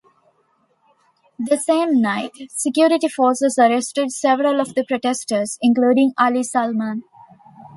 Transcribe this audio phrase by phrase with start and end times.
[1.37, 7.03] The same night, security forces arrested several of the protesters, including Ali Salman.